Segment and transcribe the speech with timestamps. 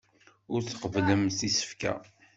[0.53, 1.93] Ur tqebblemt isefka.